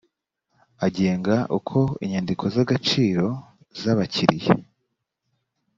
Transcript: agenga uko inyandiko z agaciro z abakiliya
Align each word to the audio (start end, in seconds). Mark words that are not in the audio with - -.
agenga 0.85 1.35
uko 1.57 1.77
inyandiko 2.05 2.43
z 2.53 2.55
agaciro 2.63 3.27
z 3.79 3.83
abakiliya 3.91 4.55